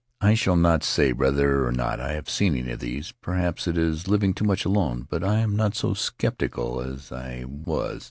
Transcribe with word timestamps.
I 0.19 0.33
shall 0.33 0.55
not 0.55 0.83
say 0.83 1.13
whether 1.13 1.63
or 1.63 1.71
not 1.71 1.99
I 1.99 2.13
have 2.13 2.27
seen 2.27 2.55
any 2.57 2.71
of 2.71 2.79
these; 2.79 3.11
perhaps 3.11 3.67
it 3.67 3.77
is 3.77 4.07
living 4.07 4.33
too 4.33 4.43
much 4.45 4.65
alone, 4.65 5.05
but 5.07 5.23
I 5.23 5.37
am 5.41 5.55
not 5.55 5.75
so 5.75 5.93
skeptical 5.93 6.81
as 6.81 7.11
I 7.11 7.45
was. 7.47 7.99